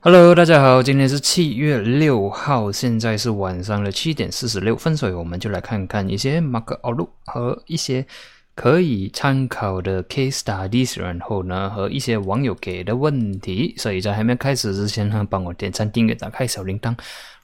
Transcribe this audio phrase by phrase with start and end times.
[0.00, 8.06] Hello，大家好，今天是七月六号，现在是晚上的七点四十六分，所以我们就来看看一些 market outlook 和一些
[8.54, 13.74] 可以参考的 case studies，然后呢和一些网友给的问题。
[13.76, 16.96] 所以在还没开始之前呢，帮我点赞、订阅、打开小铃铛。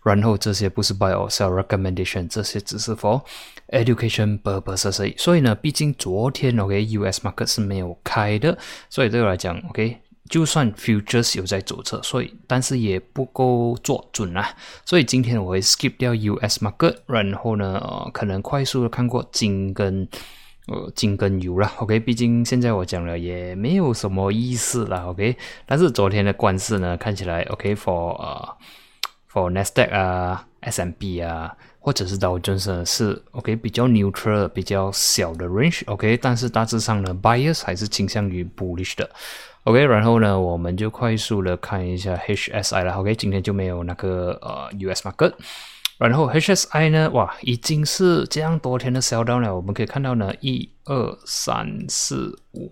[0.04, 3.22] 然后这些不是 buy or sell recommendation，这些只是 for
[3.70, 5.12] education purposes。
[5.18, 8.56] 所以呢，毕竟昨天 OK，US market 是没有开的，
[8.88, 9.96] 所以对我来讲 OK。
[10.30, 14.56] 就算 futures 有在左侧，所以但是也不够做准啊。
[14.84, 17.78] 所以今天我会 skip 掉 US market，然后呢，
[18.12, 20.08] 可能快速的看过金跟
[20.66, 21.70] 呃金跟油了。
[21.76, 25.08] OK，毕竟现在我讲了也没有什么意思了。
[25.10, 28.56] OK，但是昨天的关势呢，看起来 OK，for 呃
[29.30, 35.82] for Nasdaq 啊，S&P 啊，或者是道琼斯是 OK 比较 neutral 比较小的 range。
[35.84, 39.10] OK，但是大致上呢，buyers 还是倾向于 bullish 的。
[39.64, 42.92] OK，然后呢，我们就快速的看一下 HSI 了。
[42.92, 45.32] OK，今天就没有那个呃 US market。
[45.96, 49.56] 然后 HSI 呢，哇，已经是这样多天的 sell down 了。
[49.56, 52.70] 我们可以看到呢，一二三四五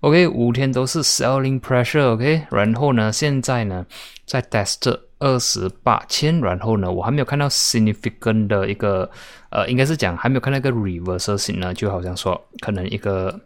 [0.00, 2.12] ，OK，五天都是 selling pressure。
[2.12, 3.86] OK，然后呢，现在呢，
[4.26, 9.10] 在 test 二十八千，然后呢，我还没有看到 significant 的一个
[9.48, 13.40] 呃，应该是讲还没有看到一个 reversal 型呢，就好像说可能一个。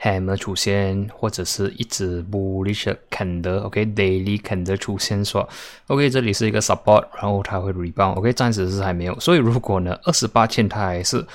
[0.00, 5.48] Ham 出现，或者是一直不离着看的，OK，daily 看的出现说
[5.88, 11.26] ，OK，这里是一个 support，然后它会 rebound，OK，暂时是还没有，所以如果呢二十八千它还是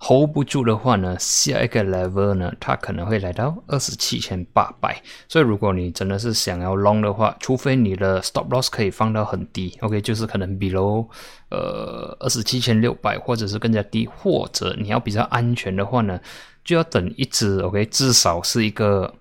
[0.00, 11.06] hold 不住的话呢，下一个 level 呢，它可能会来到二十七千八百，所以如果你真的是想要 long 的话，除非你的 stop loss 可以放到很低，OK，就是可能 below
[11.50, 16.18] 呃二十七千六百，或者是更加低，或者你要比较安全的话呢。
[16.62, 19.12] 就要等一只，OK，至少是一个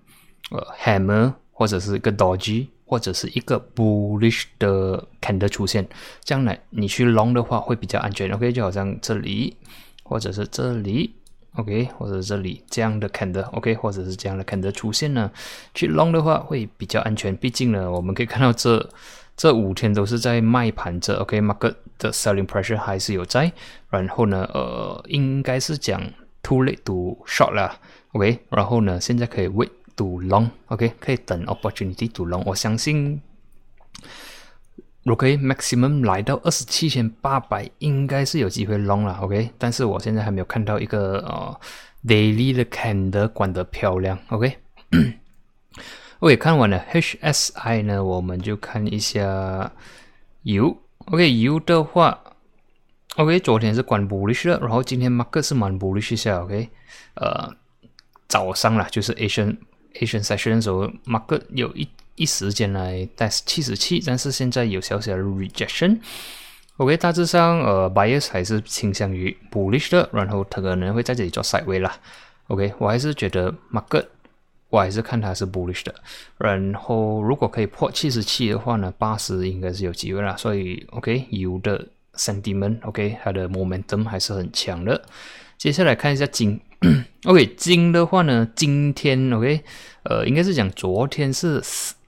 [0.52, 5.88] 呃 hammer 或者是一个 dodgy 或者是一个 bullish 的 candle 出现，
[6.22, 9.56] 这样呢，你去 long 的话会比较安全，OK，就好像这里
[10.10, 11.14] 或者是这里
[11.56, 15.32] ，OK，或者是这里这样的 candle，OK，或者是这样的 candle 出现呢，
[15.76, 18.90] 去 long 的话会比较安全，毕竟呢，我们可以看到这
[19.38, 23.52] 这五天都是在卖盘着，OK，market 的 selling pressure 还是有在，
[23.90, 26.02] 然后呢，呃，应该是讲。
[26.42, 27.78] Too late to short 了
[28.14, 32.42] ，OK，然后呢，现在可以 wait to long，OK，可以等 opportunity to long。
[32.46, 33.22] 我相信
[35.06, 39.52] ，OK maximum 来到二十七千八百，应该是有机会 long 了，OK。
[39.58, 41.60] 但是我现在还没有看到一个呃
[42.06, 44.58] daily 的 candle 关得漂亮，OK。
[46.20, 49.72] OK，看完了 HSI 呢，我们就看一下
[50.44, 52.20] 油，OK，油的话。
[53.16, 56.70] OK，昨天是关 bullish 的，然后今天 market 是蛮 bullish 下，OK，
[57.16, 57.50] 呃，
[58.28, 59.58] 早上啦，就是 Asian
[59.96, 61.86] Asian session 的时候，market 有一
[62.20, 66.00] 一时间来 test 七十七，但是现在有小小的 rejection。
[66.78, 71.98] OK，大致上呃，buyers 还是倾向于 bullish 的，然后他可能会在这里做 side way 啦。
[72.48, 74.06] OK，我还是觉得 market
[74.70, 75.96] 我还是看它是 bullish 的，
[76.38, 80.36] 然后如果可以破七十七的话呢，八十应该是有机会啦。
[80.38, 81.88] 所以 OK，有的。
[82.18, 85.02] sentiment，OK，它的 momentum 还是很强的。
[85.58, 86.60] 接下来看一下金，
[87.24, 89.62] OK，金的话呢，今天 OK，
[90.04, 91.62] 呃，应该是讲昨天是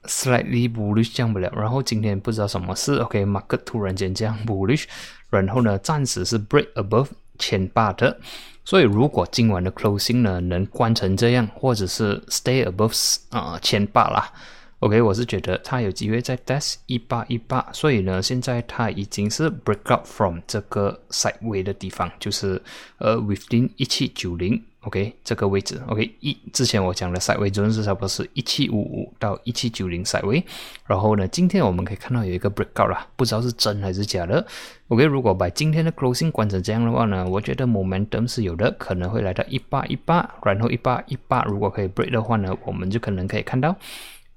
[0.04, 4.84] slightly bullish 降不了，然后今天不知道什么事，OK，market 突然间降 bullish，
[5.30, 7.08] 然后呢，暂时是 break above
[7.38, 8.18] 千八的，
[8.64, 14.32] 所以如果今晚的 closing 呢能关成这样，或者是 stay above 啊千八啦。
[14.82, 22.60] OK，我是觉得它有机会在 test 一八一八，所以呢，现在它已经是 break up from 这个 sideway 的地方，就是
[22.98, 30.42] 呃 within 一七九零，OK 这个位置，OK 一之前我讲的 sideway 就是差不多是一七五五到一七九零 sideway，
[30.88, 34.44] 然后呢，今天我们可以看到有一个 break out 啦，不知道是真还是假的。
[34.88, 43.76] OK，如果把今天的 closing 关成这样的话呢，我觉得 momentum 是有的，可能会来到一八一八，然后一八一八如果可以 break 的话呢，我们就可能可以看到。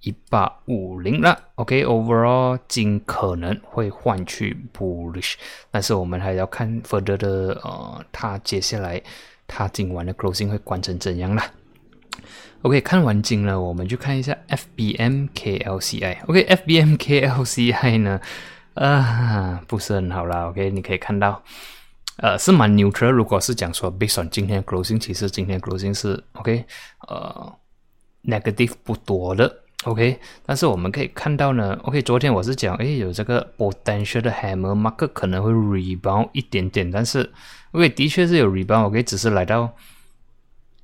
[0.05, 5.33] 一八五零了，OK，Overall 金可能会换去 bullish，
[5.71, 9.01] 但是我们还要看 further 的呃，它接下来
[9.47, 11.41] 它今晚的 closing 会关成怎样了。
[12.61, 16.17] OK，看完金了，我们就看一下 FBMKLCI。
[16.27, 18.21] OK，FBMKLCI 呢，
[18.75, 20.49] 啊，不是很好啦。
[20.49, 21.41] OK，你可以看到，
[22.17, 23.09] 呃，是蛮 neutral。
[23.09, 26.63] 如果是讲说 based on 今天 closing，其实今天 closing 是 OK，
[27.07, 27.51] 呃
[28.23, 29.63] ，negative 不多的。
[29.85, 37.31] OK，但是我们可以看到呢，OK，昨天我是讲，哎，有这个 potential 的 hammer 马克可能会 rebound 一点点，但是
[37.71, 39.75] ，OK，的确是有 rebound，OK，只是来到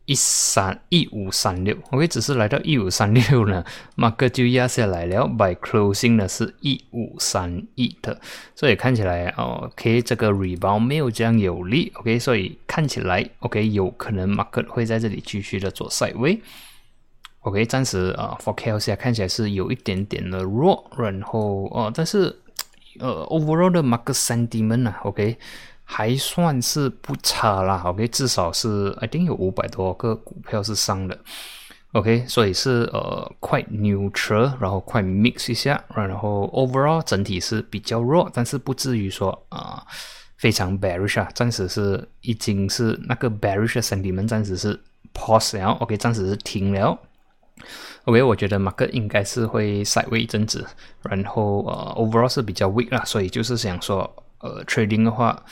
[0.06, 3.66] 一三一五三六，OK，只是来到一五三六呢，
[3.98, 5.26] 马克就压下来了。
[5.28, 8.22] By closing 呢是一五三一的，
[8.54, 16.40] 所以看起来哦，OK，这个 rebound 没有这样有力，OK，所以看起来 OK 有可能马克会在这里继续的做赛位。
[17.42, 22.36] OK，暂时啊，for K L C 看起来是有一点点的弱，然后哦，但是
[23.00, 25.38] 呃，overall 的 market sentiment 啊，OK。
[25.84, 31.20] 还算是不差啦，OK，至少是 I think 有五百多个股票是上的
[31.92, 39.86] ，OK，所以是呃，quite neutral，然后 quite mix 一下，然后 overall 整体是比较弱，但是不至于说啊
[40.38, 44.80] 非常 bearish，啊暂时是已经是那个 bearish sentiment 暂时是
[45.14, 46.98] pause 了，OK，暂时是停了
[48.06, 50.66] ，OK，我觉得 market 应该是会 side 位一阵子，
[51.04, 54.10] 然后呃 overall 是比较 weak 啦，所以就是想说
[54.40, 55.44] 呃 trading 的话。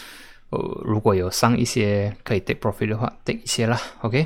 [0.51, 4.25] 呃，如果有上一些可以 take profit 的话，take 一些啦，OK，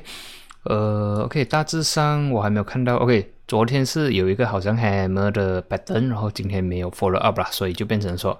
[0.63, 8.39] 呃，OK，大致上我还没有看到，OK，昨天是有一个好像 hammer 的 pattern，然后今天没有 follow up 啦，所以就变成说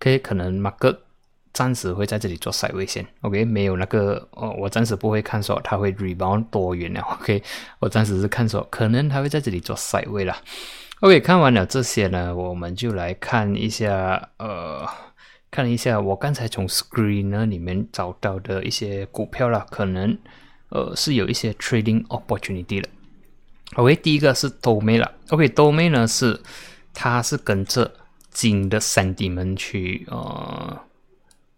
[0.00, 0.96] ，OK，可能 market
[1.52, 7.42] 暂时会在这里做 side 位先，OK，没有那个，哦，我暂时不会看说它会 rebound 多远了， OK，
[7.78, 10.36] 我暂时是看说可能它会在这里做 side 位啦
[11.00, 14.88] ，OK，看完了这些呢，我们就来看一下，呃。
[15.52, 20.16] 看一下我刚才从 screener 里面找到的一些股票啦，可能
[20.68, 22.88] 呃是有一些 trading opportunity 的。
[23.74, 25.12] OK，第一个是 Domei 了。
[25.30, 26.40] ，OK，斗妹呢是
[26.94, 27.92] 它是跟着
[28.30, 30.80] 金的三 D 们去呃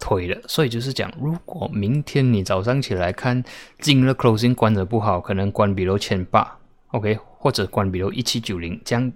[0.03, 3.45] 推的，所以就是讲，如果明天你早上起来看
[3.79, 6.59] 金的 closing 关的不好，可能关比如千八
[6.89, 9.13] ，OK，或者关比如一七九零，这样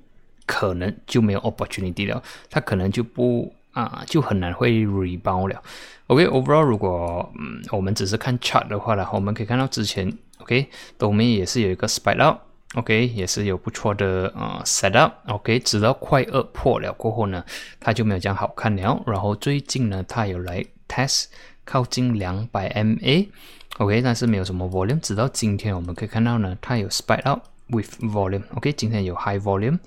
[0.46, 3.52] 可能就没有 opportunity 了，它可能就不。
[3.76, 5.62] 啊，就很难会 rebound 了。
[6.06, 17.44] OK，overall，如果嗯我们只是看 chart 的话呢，我们可以看到之前 OK，我们也是有一个 spike up，OK，也是有不错的呃 set up，OK，直到快二破了过后呢，
[17.78, 19.02] 它就没有这样好看了。
[19.06, 21.26] 然后最近呢，它有来 test
[21.64, 25.00] 靠近两百 MA，OK，但是没有什么 volume。
[25.00, 29.78] 直到今天我们可以看到呢，它有 spike up with volume，OK，今天有 high volume。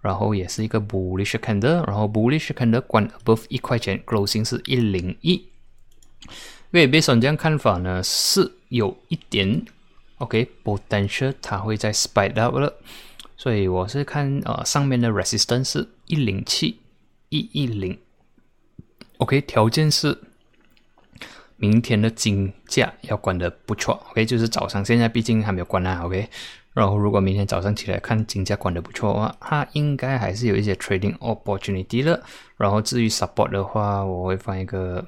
[0.00, 5.32] 然后也是一个 bullish candle，然后 bullish candle 关 above 一块钱，closing 是一零一。
[6.72, 9.64] 因为 based on 这样看法呢，是有一点
[10.18, 12.74] OK potential 它会在 spike up 了，
[13.38, 16.80] 所以我是看呃上面的 resistance 是一零七
[17.30, 17.98] 一一零。
[19.16, 20.18] OK，条件是
[21.64, 23.94] 明天的金价要关的不错。
[24.10, 26.02] OK，就是早上现在毕竟还没有关啊。
[26.04, 26.28] OK。
[26.74, 32.20] 然后，如果明天早上起来看金价管的不错的话，它应该还是有一些 trading opportunity 的。
[32.56, 35.02] 然后至于 support 的话，我会放一个，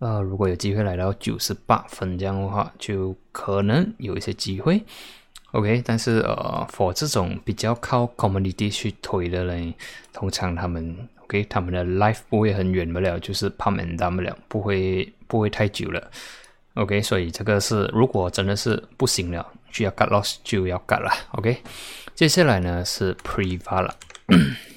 [0.00, 4.82] 呃，如果有机会来到九十八分这样的话，就可能有一些机会。
[5.52, 9.72] OK，但是呃，for 这种比较靠 community 去推的人，
[10.12, 16.10] 通常他们 OK，他们的 life 不会很远不了，就是 pump and dump 不了，不会不会太久了。
[16.74, 19.46] OK，所以这个是如果真的是不行了。
[19.70, 21.62] 需要 cut loss 就要 cut 了，OK。
[22.14, 23.94] 接下来呢是 Priva 了，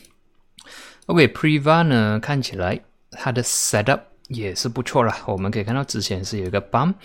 [1.07, 2.77] OK，Priva 呢看起来
[3.11, 5.15] 它的 setup 也是不错了。
[5.27, 6.95] 我们可以看到之前是有一个 bump，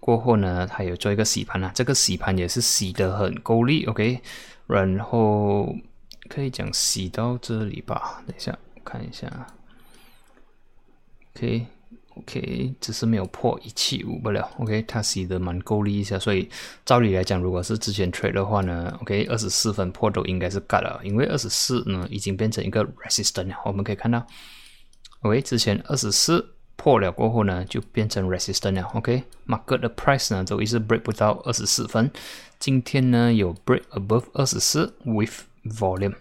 [0.00, 4.20] 过后呢它有做一个洗盘啊，这个洗盘也是洗得很够力，OK。
[4.66, 5.72] 然后
[6.28, 9.46] 可以讲洗到这里吧，等一下看一下
[11.34, 11.66] ，OK。
[12.18, 14.50] OK，只是没有破一七五不了。
[14.58, 16.48] OK，它洗的蛮够力一下，所以
[16.82, 23.56] 照理来讲，如果是之前 trade 的话呢，OK，二十四分破都应该是 got 了，因为二十四呢已经变成一个 resistance 了。
[23.66, 24.26] 我们可以看到
[25.20, 28.82] ，OK，之前二十四破了过后呢，就变成 resistance 了。
[28.94, 32.10] OK，market 的 price 呢都一直 break 不到二十四分，
[32.58, 36.14] 今天呢有 break above 二十四 with volume。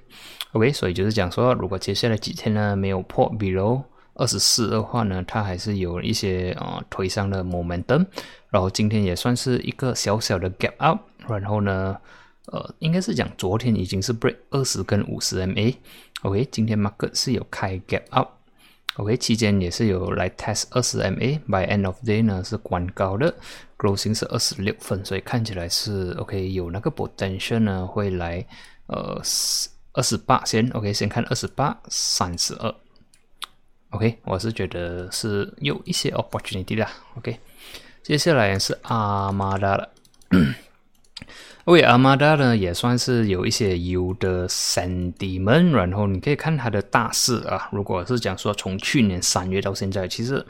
[0.55, 3.83] OK，所以就是讲说，如果接下来几天呢没有破 below。
[4.17, 8.05] 二十四的话呢，它还是有一些啊推上的 momentum，
[8.50, 11.97] 然后今天也算是一个小小的 gap up，然后呢，
[12.45, 23.35] 呃，应该是讲昨天已经是 break 二十跟五十 MA，OK，今天 market 是有开 gap up，OK，期间也是有来 test 二十 MA，by end of day 呢是关高的
[23.77, 28.47] ，closing 是二十六分，所以看起来是 OK 有那个 potential 呢会来
[28.88, 29.19] 呃
[29.95, 32.75] 二十八先，OK 先看二十八三十二。
[33.91, 36.85] OK，我是觉得是有一些 opportunity 的。
[37.17, 37.39] OK，
[38.03, 39.89] 接下来是阿玛达了。
[41.63, 47.69] OK，阿玛达呢也算是有一些有的 sentiment，然后你可以看它的大势啊。
[47.71, 50.45] 如果是讲说从去年三月到现在，其实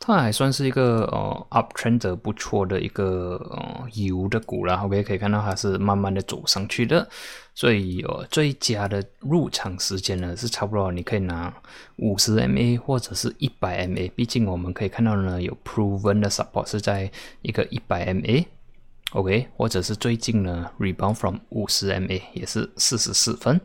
[0.00, 4.84] 它还算是一个呃 uptrend 不错的一个呃油的股啦。
[4.84, 7.08] OK，可以看到它是慢慢的走上去的，
[7.54, 11.50] 所以呃最佳的入场时间呢是差不多你可以拿
[11.96, 17.10] 五十 MA 或者是一百 MA，毕竟我们可以看到呢有 proven 的 support 是在
[17.40, 23.58] 一个一百 MA，OK，或者是最近呢 rebound from 五十 MA 也是四十四分，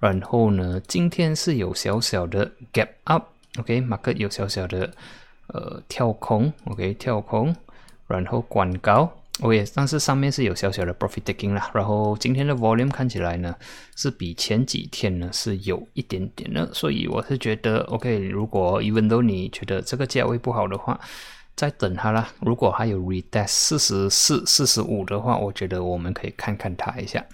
[0.00, 4.92] 然后呢今天是有小小的 gap up，OK，market 有小小的。
[5.48, 7.56] 呃，跳空，OK，跳空，
[8.06, 11.70] 然后管高，OK，但是上面是有小小的 profit taking 啦。
[11.72, 13.54] 然后今天的 volume 看起来呢，
[13.96, 18.18] 是比前几天呢是有一点点的，所以我是觉得 OK。
[18.28, 21.00] 如果 even though 你觉得这个价位不好的话，
[21.56, 22.28] 再等它啦。
[22.40, 27.24] 如果还有 retest 四十四、四十五的话，我觉得我们可以看看它一下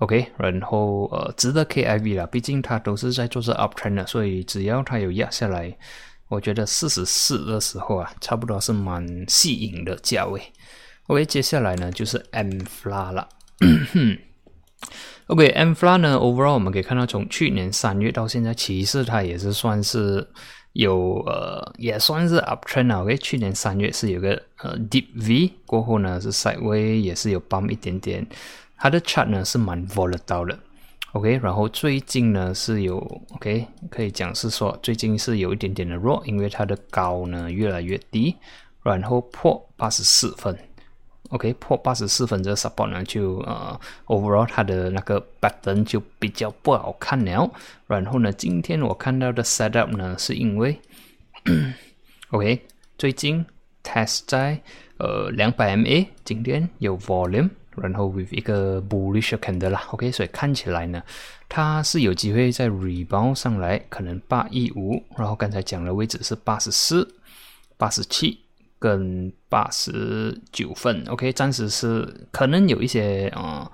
[0.00, 0.26] ，OK。
[0.36, 5.74] 然后呃，值得 KIV 啦，毕竟它都是在做这 uptrend 的，所以只要它有压下来。
[6.32, 10.40] 我觉得四十四的时候啊，差不多是蛮吸引的价位。
[11.08, 13.28] OK，接下来呢就是 M FLA 了。
[15.28, 20.26] OK，M FLA 呢，overall 我们可以看到，从去年三月到现在，其实它也是算是
[20.72, 22.98] 有呃，也算是 uptrend。
[23.02, 28.26] OK，去年三月是有个呃 deep V，过后呢是 sideway，也是有 bump 一点点。
[28.78, 30.58] 它的 chart 呢是蛮 volatile 的。
[31.12, 32.96] OK，然后最近呢是有
[33.34, 38.34] OK，可以讲是说最近是有一点点的弱，因为它的高呢越来越低，
[38.82, 40.58] 然后破八十四分
[41.28, 47.50] ，OK，破八十四分这个 support 呢就呃 overall 它的那个 pattern 就比较不好看了。
[47.86, 50.80] 然后呢，今天我看到的 setup 呢是因为
[52.32, 52.62] OK，
[52.96, 53.44] 最近
[53.84, 54.58] test 在
[54.96, 57.50] 呃两百 MA，今天有 volume。
[57.76, 61.02] 然后 with 一个 bullish candle 啦，OK，所以看起来呢，
[61.48, 67.08] 它是有机会在 rebound 上来，可能八一五，然后刚才讲的位置是八十四、
[67.76, 68.38] 八十七
[68.78, 73.70] 跟八十九分，OK，暂时是可能有一些啊，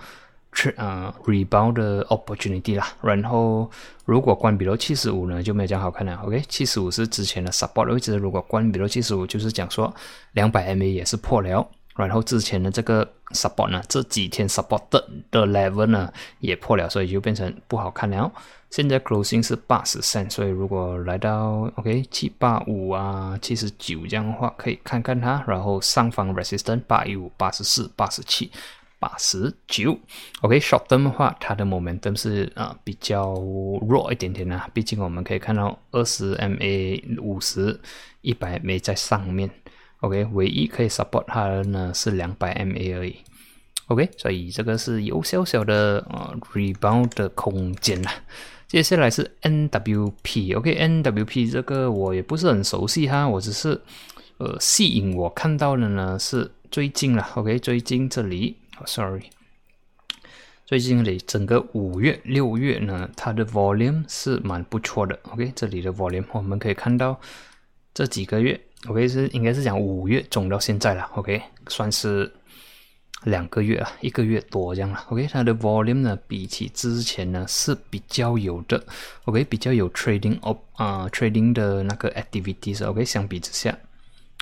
[0.76, 2.86] 呃 rebound 的 opportunity 啦。
[3.02, 3.70] 然后
[4.04, 9.92] 如果关闭到七十五呢，就没有这样好看了，OK，七十五是之前的 support 位置，如果关闭到七十五，就是讲说
[10.32, 11.68] 两百 MA 也是破了。
[12.06, 18.30] 然后之前的这个 support 呢，这几天 support 的的 level 呢也破了，所以就变成不好看了。
[18.70, 25.42] 现在 closing 是八十三，所以如果来到 OK 七八五啊七十九这样的话，可以看看它。
[25.46, 28.50] 然后上方 resistance 八一五、八十四、八十七、
[28.98, 29.98] 八十九。
[30.42, 33.32] OK short term 的话，它的 momentum 是啊比较
[33.88, 37.80] 弱一点点啊，毕竟我们可以看到二十 MA、五十、
[38.20, 39.50] 一百 MA 在上面。
[40.00, 43.16] OK，唯一可以 support 它的呢是两百 MA 而已。
[43.86, 48.12] OK，所以这个是有小小的呃 rebound 的空间啦。
[48.68, 50.56] 接下来是 NWP。
[50.58, 53.80] OK，NWP 这个我也不是很熟悉哈，我只是
[54.36, 57.26] 呃吸引我看到的呢是最近了。
[57.34, 59.30] OK，最近这里，Sorry，
[60.66, 65.18] 最近这里整个五月、六月呢，它的 volume 是蛮不错的。
[65.32, 67.18] OK，这里的 volume 我们可以看到
[67.94, 68.60] 这几个月。
[68.86, 72.32] OK 是应该是讲五月中到现在了，OK 算是
[73.24, 75.04] 两个月啊，一个月多这样了。
[75.08, 78.80] OK 它的 volume 呢，比起之前呢是比较有的
[79.24, 82.86] ，OK 比较有 trading of 啊 trading 的那个 activities。
[82.86, 83.76] OK 相比之下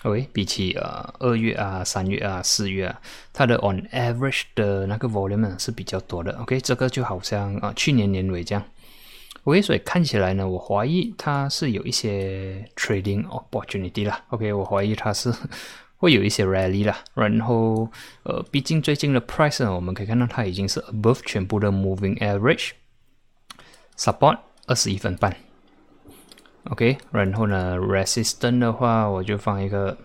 [0.03, 3.01] ，OK 比起呃二月啊、三月啊、四月啊，
[3.33, 6.33] 它的 on average 的那个 volume 呢是比较多的。
[6.43, 8.63] OK 这个就好像啊去年年尾这样。
[9.47, 14.25] OK，所以看起来呢，我怀疑它是有一些 trading opportunity 啦。
[14.31, 15.33] OK，我怀疑它是
[15.99, 16.99] 会有一些 rally 啦。
[17.15, 17.89] 然后，
[18.25, 25.37] 呃，毕竟最近的 price 呢，我们可以看到它已经是 above 全部的 moving average，support 二十一分半。
[26.71, 29.97] OK，然后呢，resistance 的话，我就放一个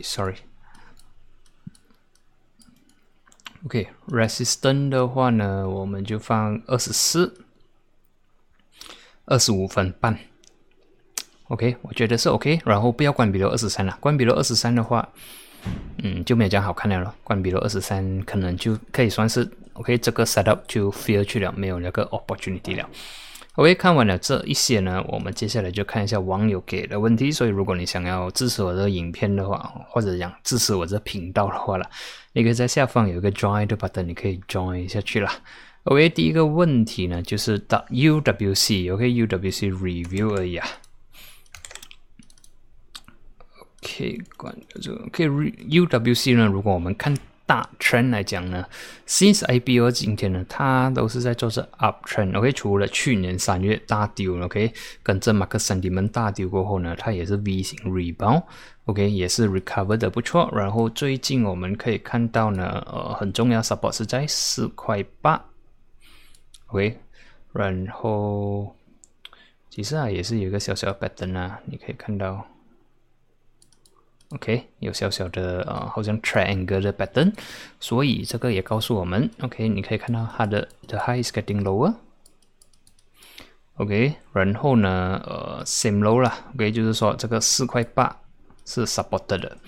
[0.00, 0.36] ，sorry。
[3.66, 7.44] OK，resistance 的话呢，我们就放二十四。
[9.24, 10.18] 二十五分半
[11.44, 12.60] ，OK，我觉得是 OK。
[12.64, 15.08] 然后不要关闭了二十三了，关闭了二十三的话，
[15.98, 17.14] 嗯，就没有这样好看了了。
[17.22, 22.90] 关闭了二十三，可能就可以算是 OK，这个 setup 就 fail 去了，没有那个 opportunity 了。
[23.56, 27.30] OK，看完了这一些呢，我们接下来就看一下网友给的问题。
[27.30, 29.58] 所以如果你想要支持我这个影片的话，
[29.90, 31.90] 或者想支持我这频道的话了，
[32.32, 35.30] 你可以在下方有一个 join 的 button，你可以 join 下去了。
[35.84, 40.66] OK，第一个问题呢，就是到 UWC，OK，UWC review 而已啊。
[43.82, 47.14] OK，关这个 OK，UWC 呢，如果我们看
[47.52, 48.64] 大 trend 来讲呢
[49.06, 52.34] ，since IPO 今天呢，它都是在做是 up trend。
[52.34, 58.44] OK，除了去年三月大丢，OK，跟着马克三 D 们大丢过后呢，它也是 V 型 rebound。
[58.86, 60.50] OK，也是 recover 的不错。
[60.56, 65.44] 然后最近我们可以看到呢，呃，很重要 support 是在四块八。
[66.68, 66.98] OK，
[67.52, 68.74] 然后
[69.68, 72.46] 其实啊，也是有一个小小 pattern 啊，你可以看到。
[74.34, 77.32] OK，有小小的呃，好像 triangle 的 pattern，
[77.78, 81.94] 所以这个也告诉我们，OK，你可以看到它的 the high is getting lower。
[83.76, 88.20] OK，然后呢，呃，same low 啦，OK，就是说这个四块八
[88.64, 89.58] 是 supported 的，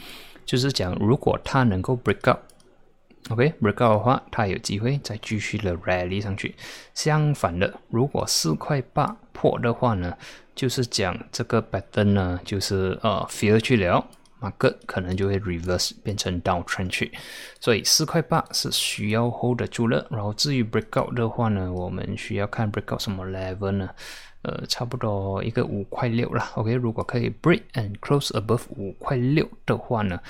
[0.46, 6.54] 就是讲如果它能够 break up，OK，break up 的话，它有机会再继续的 rally 上去。
[6.94, 10.16] 相反的，如果四块八破的话呢，
[10.54, 14.06] 就是讲这个 pattern 呢，就是呃 fail 去了。
[14.44, 17.10] 马克可能就会 reverse 变成 downtrend 去，
[17.60, 20.06] 所以四块八是需要 hold 得住了。
[20.10, 23.88] 然后至于 breakout 的话呢，我们需要看 breakout 什么 level 呢？
[24.42, 26.52] 呃，差不多一个五块六啦。
[26.56, 30.20] OK，如果可以 break and close above 五块六的话呢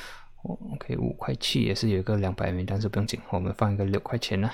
[0.44, 4.48] ，OK，五块七也是有一个两百元，但是不用紧，我们放一个六块钱呢。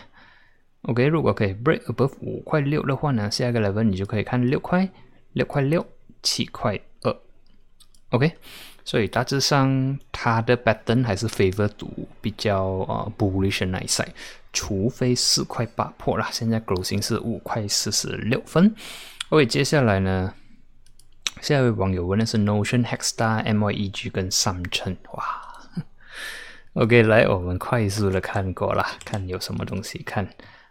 [0.83, 4.89] OK，如果可以 break above 五块六的话呢，下一个 level 你就可以看六块、
[5.35, 5.87] 六块六、
[6.23, 7.15] 七块二。
[8.13, 8.33] OK。
[8.91, 14.09] 所以大致上，它的 pattern 还是 favor 读比较呃 bullish 那一 side，
[14.53, 16.27] 除非四块八破了。
[16.33, 18.75] 现在 g r o s i n g 是五块四十六分。
[19.29, 20.35] OK，接下来呢，
[21.41, 25.25] 下一位网友问的是 Notion、Hexstar、MYEG 跟三成，哇
[26.73, 30.29] ！OK，来我们快速的看过了，看有什么东西看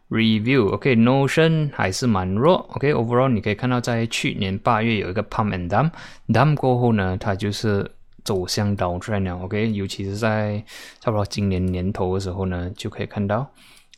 [0.10, 0.74] review。
[0.74, 2.70] OK，Notion 还是蛮弱。
[2.74, 7.90] OK，overall 你可以看到，在去年八月有一个 pump and dump，dump 过后呢，它就是。
[8.24, 10.64] 走向 downtrend 了，OK，尤其是在
[11.00, 13.50] 差不多今年年头的时候呢，就可以看到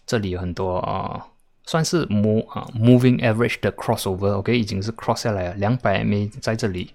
[0.06, 1.26] 这里有很多啊，
[1.66, 6.92] 算是 move 啊 moving average 的 crossover，OK，已经是 cross 下来了，两百 MA 在这里，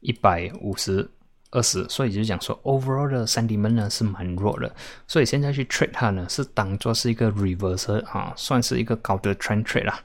[0.00, 1.10] 一百五十
[1.50, 4.74] 二十，所以就讲说 overall 的 sentiment 呢是蛮弱的，
[5.06, 10.00] 所以现在去 trade 它呢是当做是一个 reverse 啊，算是一个高的 trend trade 啦。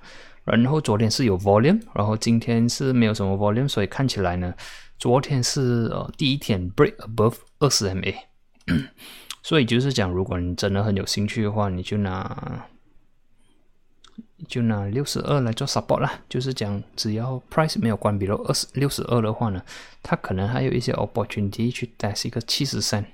[0.46, 4.54] 然后昨天是有 volume，然后今天是没有什么 volume，所以看起来呢。
[4.98, 8.16] 昨天是呃第一天 break above 二十 MA，
[9.42, 12.66] 所以就是讲，如果你真的很有兴趣的话，你就拿
[14.48, 16.22] 就拿六十二来做 support 啦。
[16.30, 19.62] 就是讲，只要 price 没有关闭到二十六十二的话呢，
[20.02, 23.06] 它可能还有一些 opportunity 去 test 一个七十三。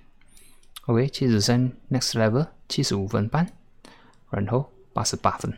[0.86, 3.52] OK，七十三 next level 七十五分半，
[4.30, 5.52] 然后八十八分。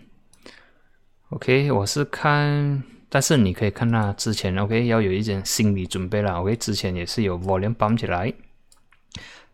[1.30, 2.84] OK，我是看。
[3.14, 8.34] 但是你可以看到之前，OK，要有一点心理准备了，OK，之前也是有 volume 绑起来，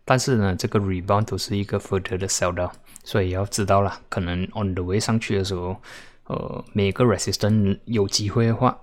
[0.04, 2.70] 但是呢，这个 rebound 都是一个 further 的 sell down，
[3.02, 5.82] 所以要知道了，可能 on the way 上去的时候，
[6.26, 8.78] 呃，每个 resistance 有机会的话，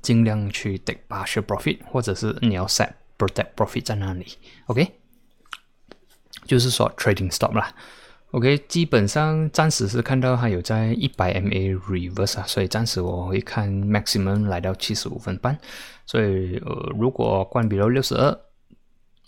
[0.00, 4.26] 尽量去 take partial profit，或者是你要 set protect profit 在那里
[4.68, 4.94] ，OK，
[6.46, 7.74] 就是说 trading stop 啦。
[8.34, 15.56] OK，基本上暂时是看到它有在一百 MA reverse 啊，所以暂时我会看 maximum 来到七十五分半，
[16.04, 18.36] 所以呃，如果关闭到六十二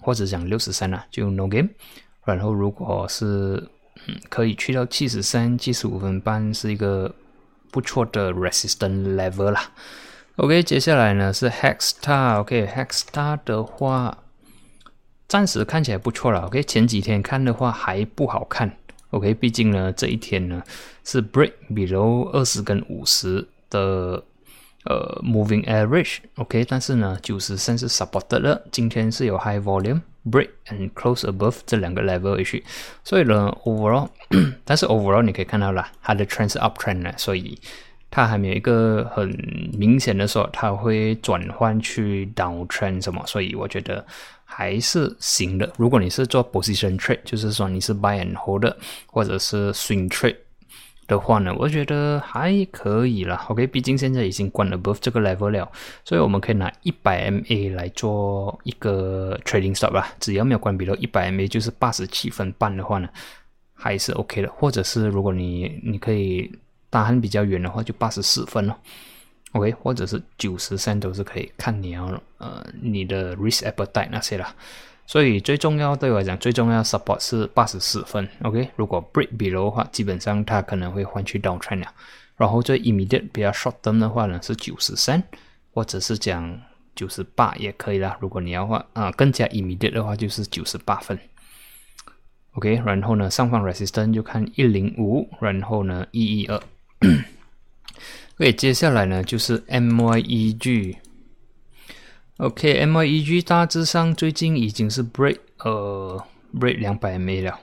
[0.01, 1.69] 或者讲六十三啊，就 no game。
[2.25, 3.69] 然后如果是
[4.09, 7.15] 嗯可以去到七十三、七十五分半，是一个
[7.71, 9.71] 不错的 resistance level 啦。
[10.35, 14.19] OK，接下来呢是 Hexstar，OK，Hexstar 的话
[15.29, 16.47] 暂时看起来不错了。
[16.47, 18.77] OK，前几天看的话还不好看。
[19.17, 20.63] OK，毕竟呢，这一天呢
[21.03, 24.23] 是 break below 二十跟五十的
[24.85, 26.19] 呃 moving average。
[26.35, 28.63] OK，但是呢，九十三是 supported 了。
[28.71, 32.63] 今天是有 high volume break and close above 这两个 level 去，
[33.03, 34.11] 所以呢，overall，
[34.67, 37.59] 但是 overall 你可以看到啦，它的 trend 是 up trend 呢，所以
[38.11, 39.29] 它还没有一个很
[39.79, 44.05] 明显的说它会转换去 down trend 什么，所以我觉得。
[44.49, 45.71] 还是行的。
[45.77, 48.75] 如果你是做 position trade，就是说你是 buy and hold 的，
[49.07, 50.37] 或者是 swing trade
[51.09, 53.37] 的话呢，我觉得还可以了。
[53.49, 55.71] OK，毕竟现在已经关了 above 这个 level 了，
[56.05, 60.15] 所以我们可以拿一百 MA 来做一个 trading stop 吧。
[60.19, 63.09] 只要没有关闭到一百 MA，就是八十七分半的话呢，
[63.75, 64.51] 还是 OK 的。
[64.53, 66.51] 或者是如果你你可以
[66.89, 68.77] 打很比较远的话，就八十四分了。
[69.57, 72.05] OK，或者是九十三都是可以，看你要
[72.39, 74.55] 呃你的 risk appetite 那些啦。
[75.07, 78.29] 所以最重要对我来讲，最重要 support 是八十四分。
[78.43, 81.87] OK，如果 break below 的话，基本上它可能会换去 downtrend 了。
[82.37, 85.23] 然后最 immediate 比较 short term 的话呢是九十三，
[85.73, 86.61] 或者是讲
[86.95, 88.17] 九十八也可以啦。
[88.21, 91.19] 如果你要话啊更加 immediate 的话就是九十八分。
[92.55, 96.61] OK，然后呢，上方 resistance 就看一零五，然后呢一一二。
[98.39, 100.97] OK，接下来呢就是 MYEG。
[102.37, 106.23] OK，MYEG 大致上最近已经是 break 呃
[106.55, 107.59] break 两百 MA 了。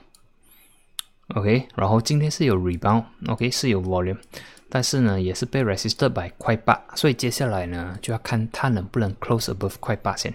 [1.28, 4.18] OK，然后今天是有 rebound，OK 是有 volume，
[4.68, 10.34] 但是呢也是被 resisted by 快八，所以接下来呢就要看它能不能 close above 快八先。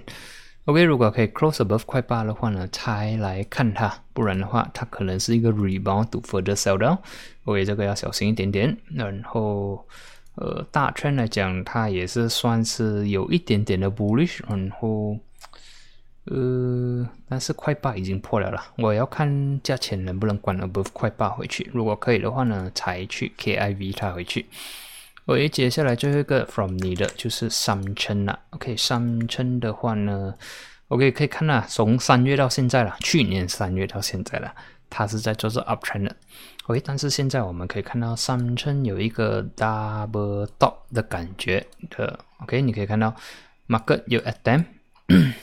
[0.63, 6.99] OK，如果可以 close above 快八的话呢，才来看它，不然的话它可能是一个 rebound to further sell down。
[7.43, 8.77] OK，这个要小心一点点。
[8.89, 9.85] 然后。
[10.39, 15.17] 呃，大圈来讲，它也是算是有一点点的 bullish，然后，
[16.23, 24.45] 呃，但是快八已经破了了，我要看价钱能不能关了把快八回去，如果可以的话呢，才去 KIV 它回去。
[25.25, 28.39] OK，接下来最后一个 from 你的就是三圈了。
[28.51, 30.33] OK，三圈的话呢
[30.87, 34.55] ，OK 可以看到从三月到现在了，去年三月到现在了，
[34.89, 36.15] 它是在做着 uptrend 的。
[36.65, 42.19] OK，但是现在我们可以看到上称有一个 double top 的感觉的。
[42.41, 43.15] OK，你可以看到
[43.67, 44.65] market 有 attempt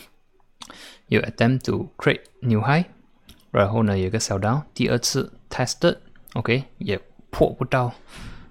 [1.09, 2.85] 有 attempt to create new high，
[3.51, 7.93] 然后呢有个小 down，第二次 tested，OK 也破不到，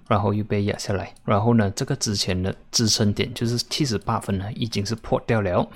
[0.08, 1.14] 然后又被压下来。
[1.24, 5.66] 然后呢这个之前的支撑点就是七十八分呢已经是破掉了，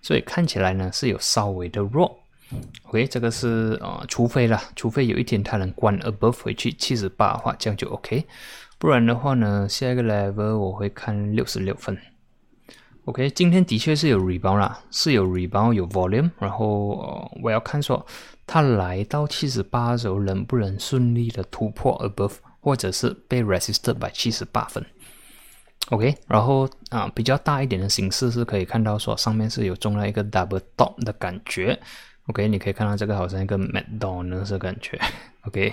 [0.00, 2.18] 所以看起来呢是有稍微的弱。
[2.84, 8.24] OK，这个是呃，除非啦，除非有一天它能关 above 回去七十八的话，这样就 OK。
[8.78, 11.98] 不然的话呢，下一个 level 我会看六十六分。
[13.06, 18.04] OK，今天的确是有 rebound 啦，是有 rebound 有 volume，然后、我要看说
[18.46, 24.84] 它来到七十八的时候能不能顺利的突破 above，或者是被 resisted by 七十八分。
[25.90, 31.80] OK，然后啊比较大一点的形式是可以看到说上面是有中了一个 double top 的感觉。
[32.26, 35.00] OK，你可以看到这个好像一个 McDonald 的感觉。
[35.46, 35.72] OK，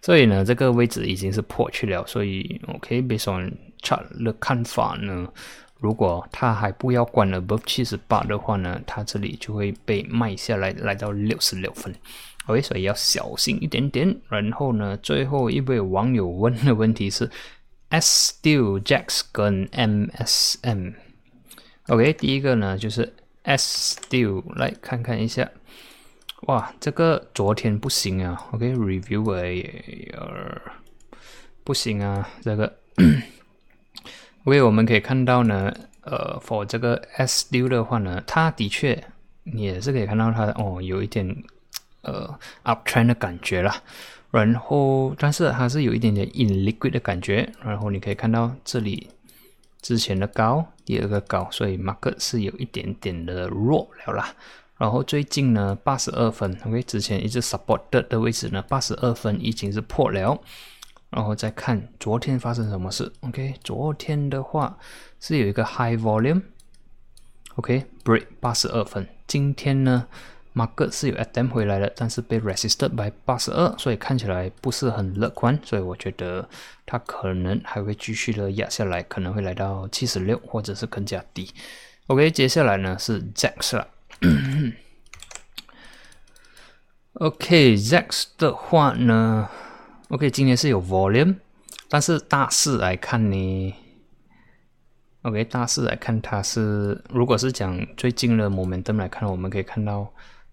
[0.00, 2.04] 所以呢，这个位置已经是破去了。
[2.06, 5.28] 所以 OK，based on chart 的看法呢，
[5.78, 11.94] 如果它还不要关 above 七十八的话呢，它这里就会被卖下来，来到六十六分。
[12.46, 14.12] OK，所以要小心一点点。
[14.28, 17.30] 然后呢，最后一位网友问的问题是
[17.90, 20.94] ：S still Jacks 跟 MSM。
[21.86, 25.48] OK，第一个呢就是 S still，来看看一下。
[26.48, 29.30] 哇，这个昨天不行啊，OK，review
[30.12, 30.60] 呃
[31.62, 32.72] 不行啊，这个，
[34.44, 39.04] OK，我们可以看到呢，呃，for 这个 S 六的话呢，它的确
[39.44, 41.44] 你也是可以看到它哦，有一点
[42.00, 43.76] 呃 uptrend 的感觉啦，
[44.32, 49.08] 然后但是它是有一点点 in liquid 的感觉，然后你可以看到这里
[49.80, 54.34] 之前的高，第二个高，所以 market 是有一点点的弱了啦。
[54.82, 60.36] 然后最近呢，八十二分，OK，之前一直 supported 的位置呢，八十二分已经是破了。
[61.10, 64.76] 然后再看昨天发生什么事，OK，昨天的话
[65.20, 69.06] 是有一个 high volume，OK，break 八十二分。
[69.28, 70.08] 今天呢
[70.52, 75.56] ，market 是有 attempt 回来了，但是被 resisted by 八十二，所以看起来不是很乐观。
[75.62, 76.48] 所以我觉得
[76.84, 81.48] 它可能还会继续的压下来，可能会来到七十六或者是更加低。
[82.08, 83.86] OK，接下来呢是 Jax 了。
[87.14, 89.46] OK，Zax 的话呢
[90.08, 91.36] ，OK，今天是有 volume，
[91.90, 93.74] 但是大势来看呢
[95.20, 100.10] ，OK，大势来看它是，如果是讲最近的 momentum 来看，我们可以看到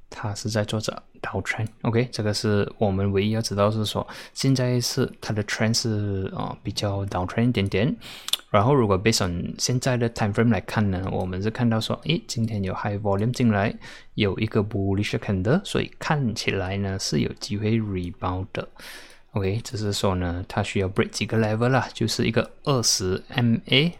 [0.09, 7.95] 它是在做着 downtrend，OK，这个是我们唯一要知道是说，现在是它的 trend 是啊比较 downtrend 一点点。
[8.51, 13.73] 然后，如果 base on 现在的 time frame 来看呢，我们是看到说，诶，今天有 high volume 进来，
[14.15, 18.67] 有一个 bullish candle，所以看起来呢是有机会 rebound 的。
[19.33, 23.91] OK，只是说呢，它需要 break 几个 level 啦，就是一个二十 MA。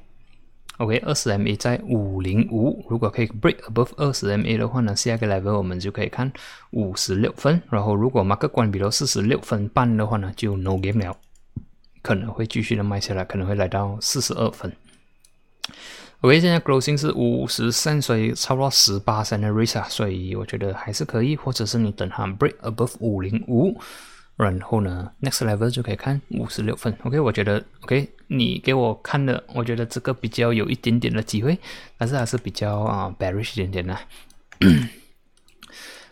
[0.78, 6.32] OK，二十 MA 在五零五，如果可以 break above 二十 MA 的话呢，下一个 level 我们就可以看
[6.72, 7.62] 五十六分。
[7.70, 11.16] 然后，如果 mark 关闭到四十六分半的话呢，就 no game 了。
[12.02, 14.72] 可能会继续的卖下来，可能会来到四十二分。
[16.22, 23.80] OK，现在 closing 是五十三，所以差不多十八三的 risk 啊，所以我觉得还是可以，或者是你等它 break above 五零五，
[24.36, 26.94] 然后呢 next level 就可以看五十六分。
[27.04, 31.58] OK，我觉得 OK，你给我看的，我觉得这个比较有一点点的机会，
[31.98, 33.98] 但是还是比较啊 bearish 一点点的。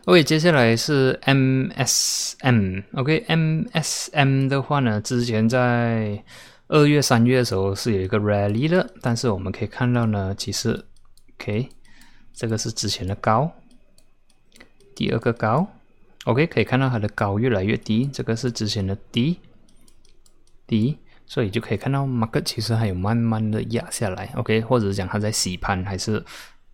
[0.08, 2.82] OK，接下来是 MSM。
[2.94, 6.24] OK，MSM 的话呢，之前在
[6.70, 10.86] 二月、三月的时候是有一个 rally 的，但是我们可以看到呢，其实
[11.36, 11.68] OK，
[12.34, 13.52] 这个是之前的高，
[14.96, 15.68] 第二个高
[16.24, 19.42] OK，可以看到它的高越来越低，这个是之前的低
[20.66, 24.32] 低，所以就可以看到 market 其实还有慢慢的压下来。
[24.36, 26.24] OK，或者讲它在洗盘，还是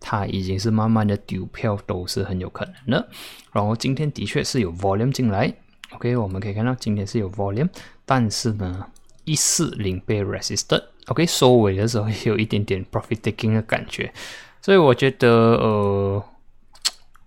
[0.04, 3.08] 它已经是慢慢的丢票，都是很有可能的。
[3.52, 5.50] 然后今天的确是有 volume 进来。
[5.92, 7.70] OK，我们可以看到今天是有 volume，
[8.04, 8.86] 但是呢，
[9.24, 10.82] 一四零被 resisted。
[11.06, 14.12] OK，收尾的时候有一点点 profit taking 的感觉，
[14.60, 16.22] 所以我觉得呃。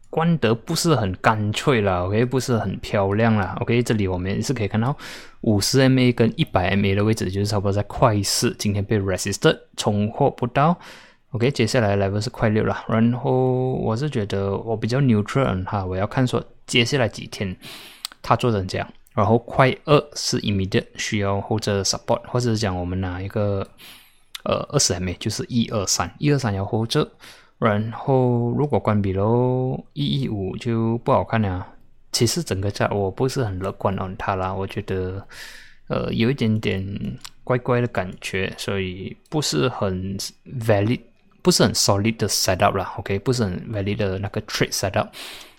[0.10, 4.96] 关得不是很干脆啦，OK，不是很漂亮啦，OK，这里我们是可以看到
[5.42, 10.80] 五十 MA 跟一百 MA 的位置，就是差不多在快四，今天被 resisted 冲破不到
[11.38, 17.56] ，OK，接下来 level 是快六了，然后我是觉得我比较 neutral 哈，我要看说接下来几天
[18.24, 23.66] 它做成这样，然后快二是 immediate 需要或者 support，或者是讲我们拿一个
[24.46, 27.08] 呃二十 MA 就是一二三，一二三要或者。
[27.60, 31.66] 然后，如果关闭喽，一一五就不好看了。
[32.12, 35.24] 其实整个价我不是很乐观哦，它啦，我觉得
[35.88, 36.86] 呃有一点点
[37.44, 40.16] 怪怪的感觉，所以不是很
[40.60, 41.00] valid，
[41.48, 42.94] 不是很 solid 的 setup 啦。
[42.98, 45.08] OK，不是很 valid 的那个 trade setup，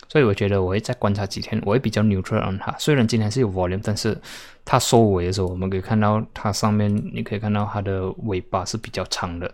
[0.07, 2.71] 所以我觉得我会再观察几天，我会比较 neutral on 它。
[2.77, 4.15] 虽然今天是有 volume，但是
[4.63, 9.51] 它收尾的时候，我们可以看到它上面，你可以看到它的尾巴是比较长的。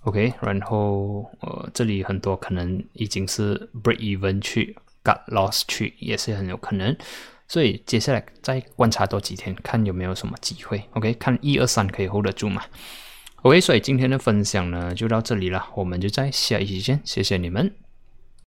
[0.00, 6.96] OK，然后呃，这里很多可能已经是 break even 去 got loss 去，也是很有可能。
[7.46, 10.82] 所以接下来再观察多几天，看有没有什么机会。
[10.94, 12.60] OK，看一二三可以 hold 得住嘛
[13.44, 17.83] ？OK，所以今天的分享呢就到这里了，我们就在下一期见，谢谢你们。